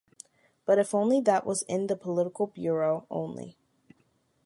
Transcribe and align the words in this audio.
But 0.65 0.79
if 0.79 0.95
only 0.95 1.21
that 1.21 1.45
was 1.45 1.61
in 1.61 1.85
The 1.85 1.95
Political 1.95 2.47
Bureau 2.47 3.05
only. 3.11 3.55